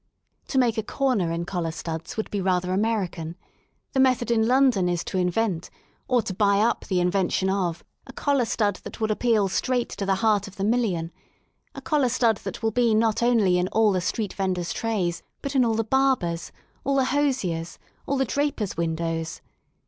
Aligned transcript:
To 0.47 0.57
make 0.57 0.79
a 0.79 0.81
comer 0.81 1.29
in 1.31 1.45
collar 1.45 1.69
studs 1.69 2.17
would 2.17 2.31
be 2.31 2.41
rather 2.41 2.73
American: 2.73 3.35
the 3.93 3.99
method 3.99 4.31
in 4.31 4.47
London 4.47 4.89
is 4.89 5.03
to 5.03 5.19
invent, 5.19 5.69
or 6.07 6.23
to 6.23 6.33
buy 6.33 6.57
up 6.59 6.85
the 6.85 6.99
invention 6.99 7.51
of, 7.51 7.83
a 8.07 8.11
collar 8.13 8.45
stud 8.45 8.77
that 8.77 8.99
will 8.99 9.11
appeal 9.11 9.47
straight 9.47 9.89
to 9.89 10.05
the 10.07 10.15
heart 10.25 10.47
of 10.47 10.55
the 10.55 10.63
million, 10.63 11.11
a 11.75 11.81
collar 11.81 12.09
stud 12.09 12.37
that 12.37 12.63
will 12.63 12.71
be 12.71 12.95
not 12.95 13.21
only 13.21 13.59
in 13.59 13.67
all 13.67 13.91
the 13.91 14.01
street 14.01 14.33
vendors* 14.33 14.73
trays, 14.73 15.21
but 15.43 15.55
in 15.55 15.63
all 15.63 15.75
the 15.75 15.85
barbers^ 15.85 16.49
all 16.83 16.95
the 16.95 17.05
hosiers\ 17.05 17.77
all 18.07 18.17
the 18.17 18.25
drapers* 18.25 18.75
windows. 18.75 19.39